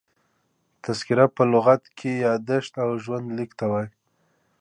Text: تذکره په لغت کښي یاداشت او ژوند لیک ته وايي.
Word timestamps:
تذکره 0.83 1.25
په 1.35 1.43
لغت 1.51 1.81
کښي 1.97 2.13
یاداشت 2.27 2.73
او 2.83 2.89
ژوند 3.03 3.25
لیک 3.37 3.51
ته 3.59 3.65
وايي. 3.71 3.89